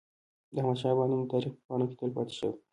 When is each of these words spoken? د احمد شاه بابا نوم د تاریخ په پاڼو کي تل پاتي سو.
د 0.53 0.55
احمد 0.59 0.77
شاه 0.81 0.93
بابا 0.97 1.05
نوم 1.09 1.21
د 1.25 1.29
تاریخ 1.33 1.51
په 1.57 1.61
پاڼو 1.67 1.85
کي 1.89 1.95
تل 1.99 2.09
پاتي 2.15 2.33
سو. 2.39 2.49